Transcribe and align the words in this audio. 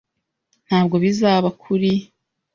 Ntabwo 0.67 0.95
bizaba 1.03 1.47
kuri. 1.61 1.91